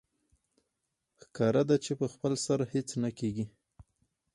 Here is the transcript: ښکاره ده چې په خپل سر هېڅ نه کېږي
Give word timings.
ښکاره 1.21 1.63
ده 1.69 1.75
چې 1.85 1.91
په 1.99 2.05
خپل 2.13 2.31
سر 2.45 2.59
هېڅ 2.73 2.89
نه 3.03 3.09
کېږي 3.19 3.45